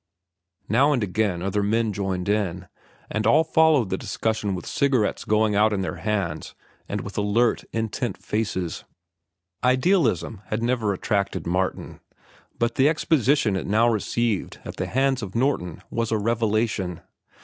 Now 0.67 0.93
and 0.93 1.03
again 1.03 1.43
other 1.43 1.61
men 1.61 1.93
joined 1.93 2.27
in, 2.27 2.67
and 3.11 3.27
all 3.27 3.43
followed 3.43 3.91
the 3.91 3.99
discussion 3.99 4.55
with 4.55 4.65
cigarettes 4.65 5.25
going 5.25 5.53
out 5.53 5.73
in 5.73 5.81
their 5.81 5.97
hands 5.97 6.55
and 6.89 7.01
with 7.01 7.19
alert, 7.19 7.65
intent 7.71 8.17
faces. 8.17 8.83
Idealism 9.63 10.41
had 10.47 10.63
never 10.63 10.91
attracted 10.91 11.45
Martin, 11.45 11.99
but 12.57 12.73
the 12.81 12.89
exposition 12.89 13.55
it 13.55 13.67
now 13.67 13.87
received 13.87 14.57
at 14.65 14.77
the 14.77 14.87
hands 14.87 15.21
of 15.21 15.35
Norton 15.35 15.83
was 15.91 16.11
a 16.11 16.17
revelation. 16.17 17.01